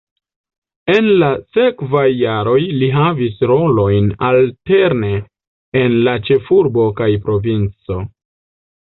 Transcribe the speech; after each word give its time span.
En 0.93 1.09
la 1.23 1.27
sekvaj 1.57 2.05
jaroj 2.21 2.57
li 2.79 2.89
havis 2.97 3.45
rolojn 3.53 4.09
alterne 4.33 5.15
en 5.85 6.03
la 6.11 6.19
ĉefurbo 6.31 6.91
kaj 7.03 7.15
provinco. 7.29 8.05